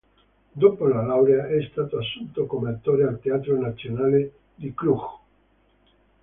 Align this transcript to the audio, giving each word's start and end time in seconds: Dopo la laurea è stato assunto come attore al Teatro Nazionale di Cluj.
Dopo 0.51 0.87
la 0.87 1.03
laurea 1.03 1.47
è 1.47 1.61
stato 1.69 1.99
assunto 1.99 2.47
come 2.47 2.71
attore 2.71 3.03
al 3.07 3.19
Teatro 3.19 3.55
Nazionale 3.59 4.33
di 4.55 4.73
Cluj. 4.73 5.01